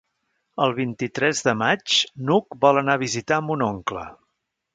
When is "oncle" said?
3.69-4.09